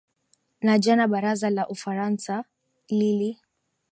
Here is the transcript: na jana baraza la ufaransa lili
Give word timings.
na 0.61 0.79
jana 0.79 1.07
baraza 1.07 1.49
la 1.49 1.67
ufaransa 1.69 2.43
lili 2.89 3.39